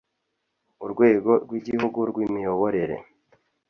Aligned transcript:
urwego 0.83 1.31
rw'igihugu 1.43 1.97
rw'imiyoborere 2.09 2.97